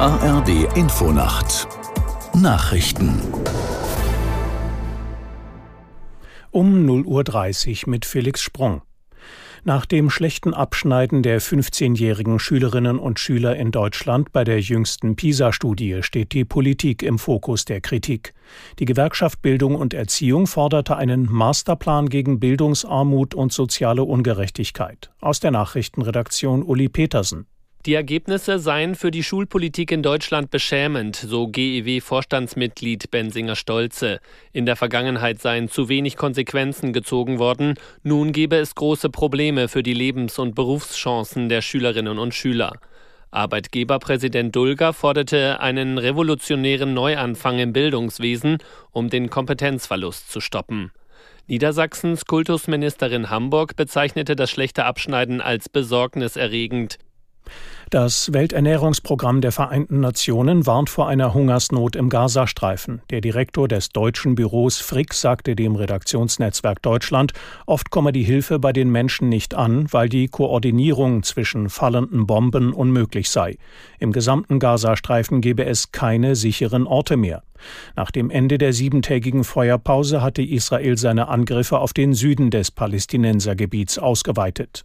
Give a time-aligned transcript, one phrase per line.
[0.00, 1.66] ARD Infonacht
[2.32, 3.20] Nachrichten
[6.52, 8.82] um 0.30 Uhr mit Felix Sprung.
[9.64, 16.04] Nach dem schlechten Abschneiden der 15-jährigen Schülerinnen und Schüler in Deutschland bei der jüngsten PISA-Studie
[16.04, 18.34] steht die Politik im Fokus der Kritik.
[18.78, 25.10] Die Gewerkschaft Bildung und Erziehung forderte einen Masterplan gegen Bildungsarmut und soziale Ungerechtigkeit.
[25.20, 27.48] Aus der Nachrichtenredaktion Uli Petersen.
[27.86, 34.18] Die Ergebnisse seien für die Schulpolitik in Deutschland beschämend, so GEW-Vorstandsmitglied Bensinger Stolze.
[34.52, 37.74] In der Vergangenheit seien zu wenig Konsequenzen gezogen worden.
[38.02, 42.80] Nun gebe es große Probleme für die Lebens- und Berufschancen der Schülerinnen und Schüler.
[43.30, 48.58] Arbeitgeberpräsident Dulger forderte einen revolutionären Neuanfang im Bildungswesen,
[48.90, 50.90] um den Kompetenzverlust zu stoppen.
[51.46, 56.98] Niedersachsens Kultusministerin Hamburg bezeichnete das schlechte Abschneiden als besorgniserregend.
[57.90, 63.00] Das Welternährungsprogramm der Vereinten Nationen warnt vor einer Hungersnot im Gazastreifen.
[63.08, 67.32] Der Direktor des deutschen Büros Frick sagte dem Redaktionsnetzwerk Deutschland,
[67.64, 72.74] oft komme die Hilfe bei den Menschen nicht an, weil die Koordinierung zwischen fallenden Bomben
[72.74, 73.56] unmöglich sei.
[73.98, 77.42] Im gesamten Gazastreifen gebe es keine sicheren Orte mehr.
[77.96, 83.98] Nach dem Ende der siebentägigen Feuerpause hatte Israel seine Angriffe auf den Süden des Palästinensergebiets
[83.98, 84.84] ausgeweitet.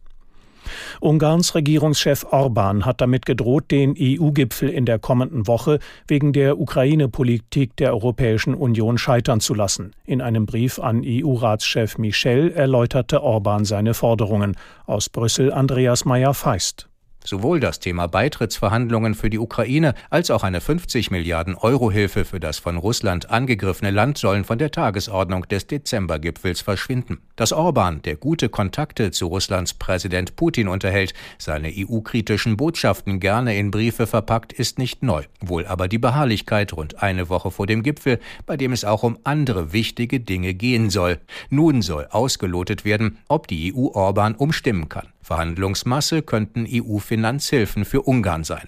[1.02, 7.76] Ungarns Regierungschef Orban hat damit gedroht, den EU-Gipfel in der kommenden Woche wegen der Ukraine-Politik
[7.78, 9.92] der Europäischen Union scheitern zu lassen.
[10.06, 14.56] In einem Brief an EU-Ratschef Michel erläuterte Orban seine Forderungen.
[14.86, 16.88] Aus Brüssel Andreas Meyer-Feist.
[17.26, 22.40] Sowohl das Thema Beitrittsverhandlungen für die Ukraine als auch eine 50 Milliarden Euro Hilfe für
[22.40, 27.20] das von Russland angegriffene Land sollen von der Tagesordnung des Dezembergipfels verschwinden.
[27.36, 33.72] Dass Orban, der gute Kontakte zu Russlands Präsident Putin unterhält, seine EU-kritischen Botschaften gerne in
[33.72, 35.24] Briefe verpackt, ist nicht neu.
[35.40, 39.18] Wohl aber die Beharrlichkeit rund eine Woche vor dem Gipfel, bei dem es auch um
[39.24, 41.20] andere wichtige Dinge gehen soll.
[41.50, 45.08] Nun soll ausgelotet werden, ob die EU Orban umstimmen kann.
[45.24, 46.66] Verhandlungsmasse könnten
[47.14, 48.68] EU-Finanzhilfen für Ungarn sein.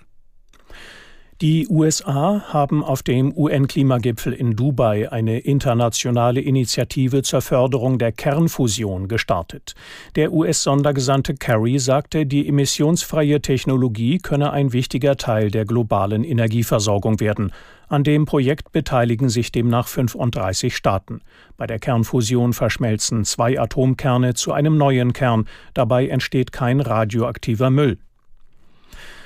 [1.41, 9.09] Die USA haben auf dem UN-Klimagipfel in Dubai eine internationale Initiative zur Förderung der Kernfusion
[9.09, 9.75] gestartet.
[10.15, 17.51] Der US-Sondergesandte Kerry sagte, die emissionsfreie Technologie könne ein wichtiger Teil der globalen Energieversorgung werden.
[17.89, 21.19] An dem Projekt beteiligen sich demnach 35 Staaten.
[21.57, 25.49] Bei der Kernfusion verschmelzen zwei Atomkerne zu einem neuen Kern.
[25.73, 27.97] Dabei entsteht kein radioaktiver Müll.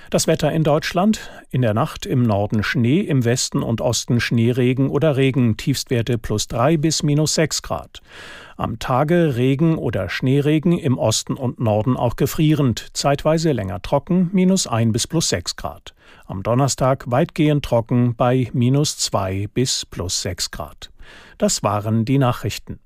[0.09, 1.29] Das Wetter in Deutschland.
[1.51, 6.47] In der Nacht im Norden Schnee, im Westen und Osten Schneeregen oder Regen, Tiefstwerte plus
[6.47, 8.01] drei bis minus sechs Grad.
[8.57, 14.65] Am Tage Regen oder Schneeregen, im Osten und Norden auch gefrierend, zeitweise länger trocken, minus
[14.65, 15.93] ein bis plus sechs Grad.
[16.25, 20.89] Am Donnerstag weitgehend trocken bei minus zwei bis plus sechs Grad.
[21.37, 22.79] Das waren die Nachrichten.